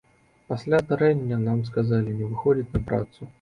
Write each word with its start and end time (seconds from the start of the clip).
Пасля 0.53 0.79
здарэння 0.85 1.37
нам 1.41 1.61
сказалі 1.69 2.17
не 2.23 2.31
выходзіць 2.31 2.67
на 2.73 2.83
працу. 2.91 3.21